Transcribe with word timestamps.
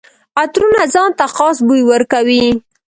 عطرونه 0.41 0.83
ځان 0.93 1.09
ته 1.19 1.25
خاص 1.35 1.57
بوی 1.67 1.81
ورکوي. 1.91 2.45